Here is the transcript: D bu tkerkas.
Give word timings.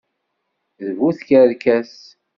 D 0.85 0.87
bu 0.97 1.09
tkerkas. 1.17 1.93